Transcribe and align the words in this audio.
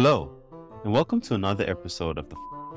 Hello, 0.00 0.30
and 0.84 0.92
welcome 0.92 1.20
to 1.22 1.34
another 1.34 1.68
episode 1.68 2.18
of 2.18 2.28
the 2.28 2.36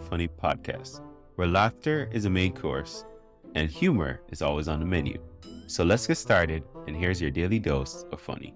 Funny 0.09 0.27
Podcast, 0.27 1.01
where 1.35 1.47
laughter 1.47 2.09
is 2.11 2.25
a 2.25 2.29
main 2.31 2.51
course 2.51 3.05
and 3.53 3.69
humor 3.69 4.21
is 4.31 4.41
always 4.41 4.67
on 4.67 4.79
the 4.79 4.87
menu. 4.87 5.21
So 5.67 5.83
let's 5.83 6.07
get 6.07 6.17
started, 6.17 6.63
and 6.87 6.95
here's 6.95 7.21
your 7.21 7.29
daily 7.29 7.59
dose 7.59 8.05
of 8.11 8.19
funny. 8.19 8.55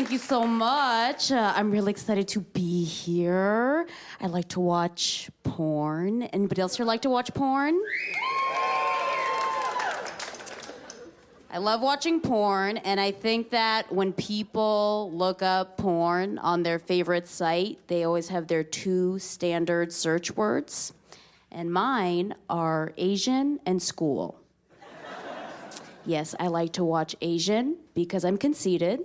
Thank 0.00 0.12
you 0.12 0.18
so 0.18 0.46
much. 0.46 1.30
Uh, 1.30 1.52
I'm 1.54 1.70
really 1.70 1.90
excited 1.90 2.26
to 2.28 2.40
be 2.40 2.84
here. 2.84 3.86
I 4.18 4.28
like 4.28 4.48
to 4.48 4.60
watch 4.60 5.28
porn. 5.42 6.22
Anybody 6.22 6.62
else 6.62 6.78
here 6.78 6.86
like 6.86 7.02
to 7.02 7.10
watch 7.10 7.34
porn? 7.34 7.78
I 11.50 11.58
love 11.58 11.82
watching 11.82 12.18
porn, 12.18 12.78
and 12.78 12.98
I 12.98 13.10
think 13.10 13.50
that 13.50 13.92
when 13.92 14.14
people 14.14 15.10
look 15.12 15.42
up 15.42 15.76
porn 15.76 16.38
on 16.38 16.62
their 16.62 16.78
favorite 16.78 17.28
site, 17.28 17.78
they 17.88 18.04
always 18.04 18.28
have 18.28 18.46
their 18.46 18.64
two 18.64 19.18
standard 19.18 19.92
search 19.92 20.34
words. 20.34 20.94
And 21.52 21.70
mine 21.70 22.36
are 22.48 22.94
Asian 22.96 23.60
and 23.66 23.82
school. 23.82 24.40
Yes, 26.06 26.34
I 26.40 26.46
like 26.46 26.72
to 26.72 26.84
watch 26.84 27.14
Asian 27.20 27.76
because 27.92 28.24
I'm 28.24 28.38
conceited. 28.38 29.00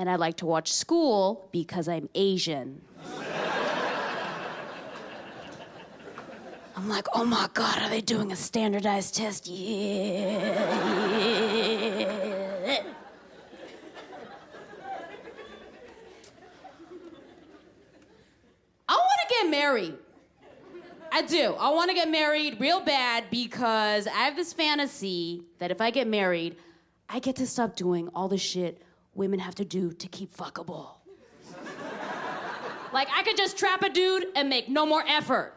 And 0.00 0.08
I 0.08 0.16
like 0.16 0.38
to 0.38 0.46
watch 0.46 0.72
school 0.72 1.50
because 1.52 1.86
I'm 1.86 2.08
Asian. 2.14 2.80
I'm 6.74 6.88
like, 6.88 7.06
oh 7.12 7.26
my 7.26 7.50
God, 7.52 7.82
are 7.82 7.90
they 7.90 8.00
doing 8.00 8.32
a 8.32 8.36
standardized 8.36 9.14
test? 9.14 9.46
Yeah. 9.46 10.38
yeah. 12.64 12.82
I 18.88 18.94
want 18.94 19.20
to 19.28 19.34
get 19.34 19.50
married. 19.50 19.98
I 21.12 21.20
do. 21.20 21.54
I 21.58 21.68
want 21.68 21.90
to 21.90 21.94
get 21.94 22.10
married 22.10 22.58
real 22.58 22.80
bad 22.80 23.24
because 23.30 24.06
I 24.06 24.20
have 24.20 24.34
this 24.34 24.54
fantasy 24.54 25.42
that 25.58 25.70
if 25.70 25.82
I 25.82 25.90
get 25.90 26.06
married, 26.06 26.56
I 27.10 27.18
get 27.18 27.36
to 27.36 27.46
stop 27.46 27.76
doing 27.76 28.08
all 28.14 28.28
the 28.28 28.38
shit 28.38 28.82
women 29.14 29.38
have 29.38 29.54
to 29.56 29.64
do 29.64 29.92
to 29.92 30.08
keep 30.08 30.34
fuckable. 30.34 30.94
like, 32.92 33.08
I 33.14 33.22
could 33.22 33.36
just 33.36 33.58
trap 33.58 33.82
a 33.82 33.88
dude 33.88 34.26
and 34.34 34.48
make 34.48 34.68
no 34.68 34.86
more 34.86 35.04
effort. 35.06 35.54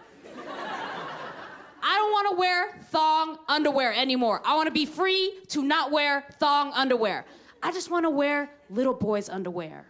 I 1.85 1.97
don't 1.97 2.11
want 2.11 2.29
to 2.29 2.35
wear 2.37 2.79
thong 2.91 3.37
underwear 3.49 3.93
anymore. 3.93 4.41
I 4.45 4.55
want 4.55 4.67
to 4.67 4.71
be 4.71 4.85
free 4.85 5.33
to 5.49 5.61
not 5.63 5.91
wear 5.91 6.23
thong 6.39 6.71
underwear. 6.73 7.25
I 7.61 7.71
just 7.71 7.91
want 7.91 8.05
to 8.05 8.09
wear 8.09 8.49
little 8.69 8.93
boys' 8.93 9.27
underwear. 9.29 9.85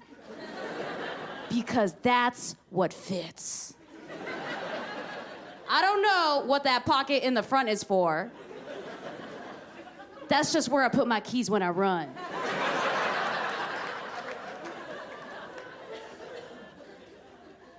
because 1.49 1.93
that's 2.01 2.55
what 2.71 2.91
fits. 2.91 3.75
I 5.69 5.81
don't 5.81 6.01
know 6.01 6.43
what 6.45 6.63
that 6.63 6.85
pocket 6.85 7.23
in 7.23 7.33
the 7.35 7.43
front 7.43 7.69
is 7.69 7.83
for. 7.83 8.31
That's 10.27 10.51
just 10.51 10.69
where 10.69 10.83
I 10.83 10.89
put 10.89 11.07
my 11.07 11.19
keys 11.19 11.49
when 11.49 11.61
I 11.61 11.69
run. 11.69 12.09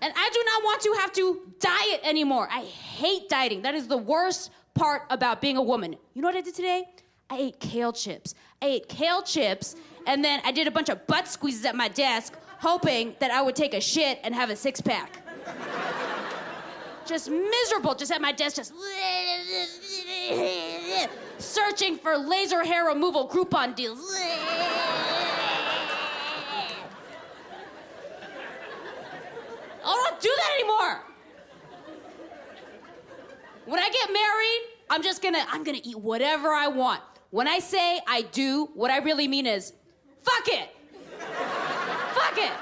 And 0.01 0.13
I 0.15 0.31
do 0.33 0.43
not 0.45 0.54
want 0.65 0.81
to 0.83 0.93
have 1.01 1.13
to 1.13 1.41
diet 1.61 2.01
anymore. 2.03 2.49
I 2.51 2.63
hate 2.63 3.29
dieting. 3.29 3.63
That 3.63 3.75
is 3.75 3.87
the 3.87 3.97
worst 3.97 4.51
part 4.75 5.03
about 5.11 5.41
being 5.41 5.57
a 5.57 5.63
woman. 5.63 5.97
You 6.15 6.23
know 6.23 6.29
what 6.29 6.37
I 6.37 6.41
did 6.41 6.55
today? 6.55 6.85
I 7.31 7.39
ate 7.39 7.61
kale 7.61 7.93
chips. 7.93 8.35
I 8.61 8.67
ate 8.67 8.89
kale 8.89 9.23
chips, 9.23 9.77
and 10.07 10.25
then 10.25 10.41
I 10.45 10.53
did 10.53 10.67
a 10.67 10.71
bunch 10.71 10.89
of 10.89 11.07
butt 11.07 11.29
squeezes 11.29 11.65
at 11.65 11.75
my 11.75 11.89
desk, 11.89 12.35
hoping 12.59 13.15
that 13.21 13.31
I 13.31 13.41
would 13.43 13.57
take 13.57 13.75
a 13.75 13.81
shit 13.81 14.19
and 14.25 14.35
have 14.35 14.51
a 14.51 14.57
six 14.57 14.81
pack 14.81 15.21
just 17.07 17.31
miserable, 17.31 17.95
just 17.95 18.11
at 18.11 18.21
my 18.21 18.33
desk, 18.33 18.57
just 18.57 18.73
searching 21.39 21.97
for 21.97 22.17
laser 22.17 22.65
hair 22.65 22.87
removal 22.87 23.29
Groupon 23.29 23.75
deals. 23.75 24.01
I 29.87 30.09
don't 30.09 30.14
do 30.25 30.33
that 30.37 30.51
anymore. 30.59 31.03
When 33.67 33.79
I 33.79 33.91
get 33.91 34.11
married, 34.11 34.63
I'm 34.89 35.03
just 35.03 35.23
gonna 35.23 35.45
I'm 35.51 35.65
gonna 35.65 35.81
eat 35.83 35.99
whatever 35.99 36.49
I 36.49 36.67
want. 36.67 37.03
When 37.31 37.47
I 37.47 37.59
say 37.59 38.01
I 38.07 38.23
do, 38.23 38.71
what 38.75 38.91
I 38.91 38.99
really 38.99 39.29
mean 39.29 39.47
is 39.47 39.75
fuck 40.23 40.49
it. 40.49 40.71
fuck 42.15 42.39
it. 42.39 42.53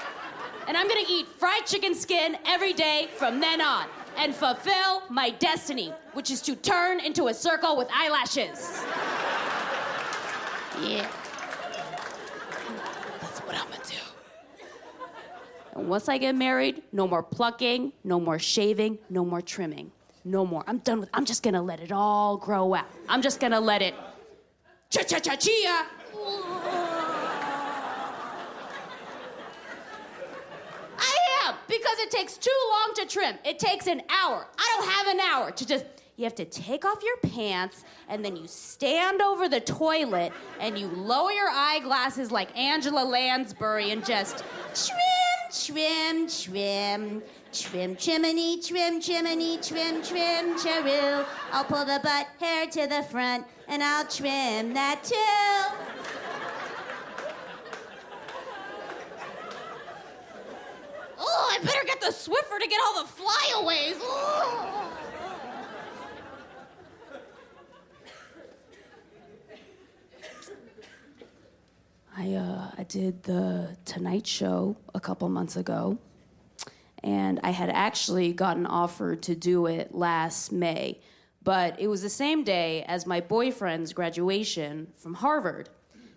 And 0.67 0.75
I'm 0.75 0.89
gonna 0.89 1.07
eat 1.09 1.27
fried 1.27 1.65
chicken 1.65 1.95
skin 1.95 2.37
every 2.45 2.73
day 2.73 3.07
from 3.15 3.39
then 3.39 3.61
on 3.61 3.87
and 4.17 4.35
fulfill 4.35 5.03
my 5.09 5.29
destiny, 5.29 5.93
which 6.13 6.31
is 6.31 6.41
to 6.41 6.55
turn 6.57 6.99
into 6.99 7.27
a 7.27 7.33
circle 7.33 7.77
with 7.77 7.87
eyelashes. 7.93 8.83
Yeah. 10.81 11.09
That's 13.21 13.39
what 13.39 13.55
I'm 13.55 13.69
gonna 13.69 13.83
do. 13.89 13.95
And 15.75 15.89
once 15.89 16.07
I 16.07 16.17
get 16.17 16.35
married, 16.35 16.83
no 16.91 17.07
more 17.07 17.23
plucking, 17.23 17.93
no 18.03 18.19
more 18.19 18.37
shaving, 18.37 18.99
no 19.09 19.25
more 19.25 19.41
trimming. 19.41 19.91
No 20.23 20.45
more. 20.45 20.63
I'm 20.67 20.77
done 20.79 20.99
with 21.01 21.09
I'm 21.13 21.25
just 21.25 21.43
gonna 21.43 21.61
let 21.61 21.79
it 21.79 21.91
all 21.91 22.37
grow 22.37 22.75
out. 22.75 22.85
I'm 23.09 23.21
just 23.21 23.39
gonna 23.39 23.59
let 23.59 23.81
it 23.81 23.93
cha 24.89 25.03
cha 25.03 25.19
cha 25.19 25.35
chia. 25.35 25.85
I 30.97 31.17
am 31.43 31.55
because 31.67 31.97
it 31.99 32.09
takes 32.11 32.37
too 32.37 32.51
long 32.71 32.93
to 32.95 33.05
trim. 33.05 33.35
It 33.43 33.59
takes 33.59 33.87
an 33.87 34.01
hour. 34.09 34.47
I 34.57 34.77
don't 34.77 34.89
have 34.89 35.07
an 35.07 35.19
hour 35.19 35.51
to 35.51 35.67
just. 35.67 35.85
You 36.15 36.25
have 36.25 36.35
to 36.35 36.45
take 36.45 36.85
off 36.85 37.01
your 37.03 37.17
pants 37.31 37.83
and 38.07 38.23
then 38.23 38.35
you 38.35 38.45
stand 38.45 39.19
over 39.19 39.49
the 39.49 39.59
toilet 39.59 40.31
and 40.59 40.77
you 40.77 40.85
lower 40.85 41.31
your 41.31 41.49
eyeglasses 41.49 42.31
like 42.31 42.55
Angela 42.55 43.03
Lansbury 43.03 43.89
and 43.89 44.05
just 44.05 44.43
trim 44.75 45.32
trim, 45.53 46.27
trim, 46.27 47.21
trim, 47.51 47.95
chimney, 47.95 48.59
trim, 48.59 48.99
chimney, 48.99 49.57
trim, 49.57 50.01
trim, 50.01 50.57
cheroo. 50.57 51.25
I'll 51.51 51.63
pull 51.63 51.85
the 51.85 51.99
butt 52.03 52.27
hair 52.39 52.65
to 52.65 52.87
the 52.87 53.03
front 53.03 53.45
and 53.67 53.83
I'll 53.83 54.05
trim 54.05 54.73
that 54.73 55.03
too. 55.03 55.15
Oh, 61.19 61.55
I 61.55 61.63
better 61.63 61.85
get 61.85 62.01
the 62.01 62.07
Swiffer 62.07 62.59
to 62.59 62.67
get 62.67 62.79
all 62.85 63.03
the 63.03 63.09
flyaways. 63.09 63.97
Oh. 64.01 64.82
I 72.83 72.85
did 72.85 73.23
the 73.23 73.77
Tonight 73.85 74.27
Show 74.27 74.75
a 74.93 74.99
couple 74.99 75.29
months 75.29 75.55
ago, 75.55 75.99
and 77.01 77.39
I 77.41 77.51
had 77.51 77.69
actually 77.69 78.33
gotten 78.33 78.65
offered 78.65 79.23
to 79.23 79.35
do 79.35 79.67
it 79.67 79.95
last 79.95 80.51
May, 80.51 80.99
but 81.41 81.79
it 81.79 81.87
was 81.87 82.01
the 82.01 82.09
same 82.09 82.43
day 82.43 82.83
as 82.83 83.05
my 83.05 83.21
boyfriend's 83.21 83.93
graduation 83.93 84.87
from 84.97 85.13
Harvard, 85.13 85.69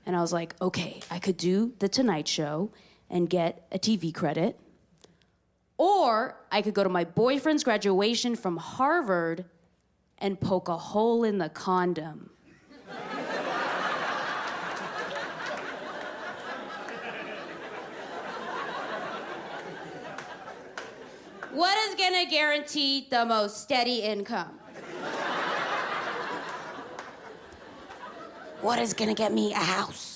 and 0.06 0.16
I 0.16 0.20
was 0.20 0.32
like, 0.32 0.56
okay, 0.60 0.98
I 1.08 1.20
could 1.20 1.36
do 1.36 1.72
the 1.78 1.88
Tonight 1.88 2.26
Show 2.26 2.72
and 3.08 3.30
get 3.30 3.68
a 3.70 3.78
TV 3.78 4.12
credit, 4.12 4.58
or 5.78 6.34
I 6.50 6.62
could 6.62 6.74
go 6.74 6.82
to 6.82 6.90
my 6.90 7.04
boyfriend's 7.04 7.62
graduation 7.62 8.34
from 8.34 8.56
Harvard 8.56 9.44
and 10.18 10.40
poke 10.40 10.68
a 10.68 10.76
hole 10.76 11.22
in 11.22 11.38
the 11.38 11.48
condom. 11.48 12.30
What 21.56 21.78
is 21.88 21.94
gonna 22.08 22.30
guarantee 22.30 23.04
the 23.10 23.24
most 23.24 23.60
steady 23.62 23.98
income? 23.98 24.60
what 28.60 28.78
is 28.78 28.94
gonna 28.94 29.14
get 29.14 29.32
me 29.32 29.52
a 29.52 29.56
house? 29.56 30.15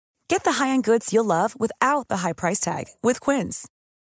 Get 0.31 0.45
the 0.45 0.63
high-end 0.63 0.85
goods 0.85 1.11
you'll 1.11 1.25
love 1.25 1.59
without 1.59 2.07
the 2.07 2.17
high 2.23 2.31
price 2.31 2.61
tag 2.61 2.85
with 3.03 3.19
Quince. 3.19 3.67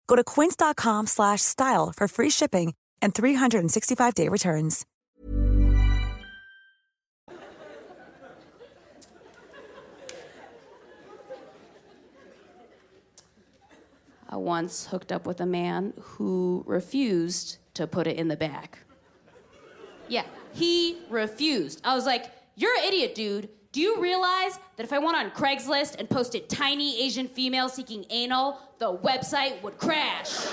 Go 0.08 0.14
to 0.14 0.22
quince.com 0.22 1.06
slash 1.06 1.40
style 1.40 1.90
for 1.96 2.06
free 2.06 2.28
shipping 2.28 2.74
and 3.00 3.14
365-day 3.14 4.28
returns. 4.28 4.84
I 14.28 14.36
once 14.36 14.88
hooked 14.88 15.12
up 15.12 15.24
with 15.24 15.40
a 15.40 15.46
man 15.46 15.94
who 15.98 16.62
refused 16.66 17.56
to 17.72 17.86
put 17.86 18.06
it 18.06 18.18
in 18.18 18.28
the 18.28 18.36
back. 18.36 18.80
Yeah, 20.08 20.24
he 20.52 20.98
refused. 21.08 21.80
I 21.82 21.94
was 21.94 22.04
like, 22.04 22.30
You're 22.54 22.76
an 22.76 22.84
idiot, 22.84 23.14
dude. 23.14 23.48
Do 23.72 23.80
you 23.80 23.98
realize 23.98 24.58
that 24.76 24.84
if 24.84 24.92
I 24.92 24.98
went 24.98 25.16
on 25.16 25.30
Craigslist 25.30 25.96
and 25.98 26.08
posted 26.08 26.50
tiny 26.50 27.02
Asian 27.02 27.26
female 27.26 27.70
seeking 27.70 28.04
anal, 28.10 28.58
the 28.78 28.94
website 28.98 29.62
would 29.62 29.78
crash? 29.78 30.44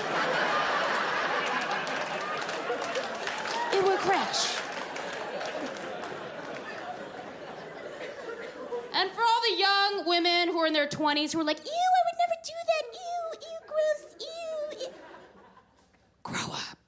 it 3.74 3.84
would 3.84 3.98
crash. 3.98 4.56
And 8.94 9.10
for 9.10 9.20
all 9.20 9.40
the 9.50 9.56
young 9.58 10.08
women 10.08 10.48
who 10.48 10.58
are 10.58 10.66
in 10.66 10.72
their 10.72 10.88
20s 10.88 11.32
who 11.32 11.40
are 11.40 11.44
like, 11.44 11.58
ew, 11.58 11.70
I 11.70 12.00
would 12.06 12.18
never 12.18 12.36
do 12.42 12.54
that, 12.70 12.84
ew, 12.94 13.38
ew, 13.42 13.58
gross, 13.68 14.02
ew. 14.20 14.86
ew." 14.86 14.92
Grow 16.22 16.54
up. 16.54 16.78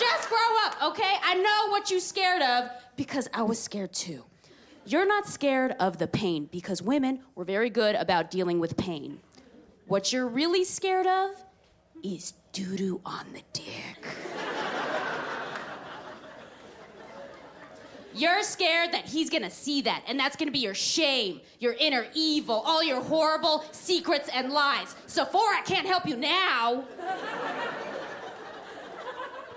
Just 0.00 0.28
grow 0.28 0.38
up, 0.64 0.82
okay? 0.82 1.14
I 1.22 1.34
know 1.36 1.70
what 1.70 1.92
you're 1.92 2.00
scared 2.00 2.42
of 2.42 2.70
because 2.96 3.28
I 3.32 3.42
was 3.42 3.60
scared 3.60 3.92
too. 3.92 4.24
You're 4.86 5.06
not 5.06 5.26
scared 5.28 5.72
of 5.78 5.98
the 5.98 6.06
pain 6.06 6.48
because 6.50 6.82
women 6.82 7.20
were 7.34 7.44
very 7.44 7.70
good 7.70 7.94
about 7.94 8.30
dealing 8.30 8.58
with 8.58 8.76
pain. 8.76 9.20
What 9.86 10.12
you're 10.12 10.26
really 10.26 10.64
scared 10.64 11.06
of 11.06 11.30
is 12.02 12.32
doo 12.52 12.76
doo 12.76 13.00
on 13.04 13.26
the 13.32 13.42
dick. 13.52 14.06
You're 18.12 18.42
scared 18.42 18.92
that 18.92 19.04
he's 19.04 19.30
gonna 19.30 19.50
see 19.50 19.82
that, 19.82 20.02
and 20.08 20.18
that's 20.18 20.34
gonna 20.34 20.50
be 20.50 20.58
your 20.58 20.74
shame, 20.74 21.40
your 21.60 21.74
inner 21.78 22.06
evil, 22.12 22.56
all 22.56 22.82
your 22.82 23.00
horrible 23.00 23.64
secrets 23.70 24.28
and 24.34 24.52
lies. 24.52 24.96
Sephora 25.06 25.62
can't 25.64 25.86
help 25.86 26.06
you 26.06 26.16
now. 26.16 26.84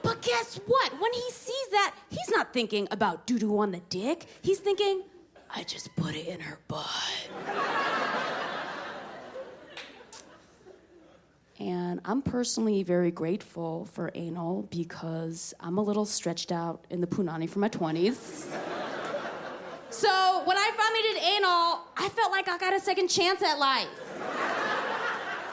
But 0.03 0.21
guess 0.21 0.59
what? 0.67 0.91
When 1.01 1.13
he 1.13 1.31
sees 1.31 1.67
that, 1.71 1.95
he's 2.09 2.29
not 2.29 2.53
thinking 2.53 2.87
about 2.91 3.25
doo 3.25 3.39
doo 3.39 3.57
on 3.57 3.71
the 3.71 3.81
dick. 3.89 4.27
He's 4.41 4.59
thinking, 4.59 5.01
I 5.55 5.63
just 5.63 5.95
put 5.95 6.15
it 6.15 6.27
in 6.27 6.39
her 6.39 6.57
butt. 6.67 6.87
And 11.59 12.01
I'm 12.03 12.21
personally 12.21 12.83
very 12.83 13.11
grateful 13.11 13.85
for 13.85 14.11
anal 14.15 14.67
because 14.71 15.53
I'm 15.59 15.77
a 15.77 15.81
little 15.81 16.05
stretched 16.05 16.51
out 16.51 16.85
in 16.89 16.99
the 16.99 17.07
punani 17.07 17.47
for 17.47 17.59
my 17.59 17.69
20s. 17.69 18.49
so 19.89 20.41
when 20.45 20.57
I 20.57 20.71
finally 20.75 21.03
did 21.13 21.23
anal, 21.37 21.85
I 21.95 22.09
felt 22.09 22.31
like 22.31 22.49
I 22.49 22.57
got 22.57 22.73
a 22.73 22.79
second 22.79 23.07
chance 23.07 23.43
at 23.43 23.59
life. 23.59 23.87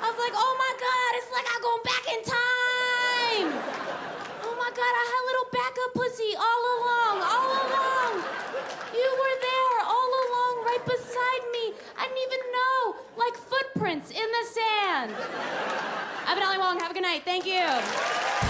I 0.00 0.08
was 0.08 0.16
like, 0.16 0.32
oh 0.34 0.54
my 0.56 0.72
God, 0.80 1.10
it's 1.20 1.30
like 1.30 1.46
I'm 1.46 1.60
going 1.60 1.84
back 1.84 2.04
in 2.08 2.20
time. 2.24 3.48
Oh 4.48 4.54
my 4.56 4.70
God, 4.72 4.92
I 4.96 5.04
had 5.12 5.20
a 5.20 5.26
little 5.28 5.48
backup 5.52 5.90
pussy 5.92 6.32
all 6.40 6.62
along, 6.80 7.16
all 7.20 7.48
along. 7.68 8.12
You 8.96 9.10
were 9.14 9.36
there 9.38 9.76
all 9.86 10.10
along, 10.24 10.54
right 10.64 10.84
beside 10.88 11.44
me. 11.52 11.76
I 11.94 12.08
didn't 12.08 12.24
even 12.26 12.42
know, 12.50 12.78
like 13.20 13.36
footprints 13.36 14.10
in 14.10 14.26
the. 14.44 15.14
I've 16.26 16.36
been 16.36 16.46
Ali 16.46 16.58
Wong. 16.58 16.78
Have 16.78 16.90
a 16.90 16.94
good 16.94 17.02
night. 17.02 17.22
Thank 17.24 17.46
you. 17.46 18.49